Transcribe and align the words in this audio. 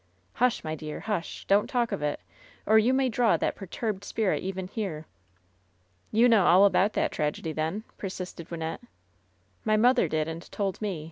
"Hush, 0.33 0.63
my 0.63 0.73
dear. 0.73 1.01
Husht 1.01 1.47
Don't 1.47 1.69
talk 1.69 1.91
of 1.91 2.01
it, 2.01 2.19
or 2.65 2.79
you 2.79 2.91
may 2.91 3.07
draw 3.07 3.37
that 3.37 3.53
perturbed 3.55 4.03
spirit 4.03 4.41
even 4.41 4.67
here." 4.67 5.05
"You 6.11 6.27
know 6.27 6.47
all 6.47 6.65
about 6.65 6.93
that 6.93 7.11
tragedy, 7.11 7.51
then?" 7.51 7.83
persisted 7.99 8.49
Wynnette. 8.49 8.81
"My 9.63 9.77
mother 9.77 10.07
did, 10.07 10.27
and 10.27 10.41
told 10.51 10.81
me. 10.81 10.99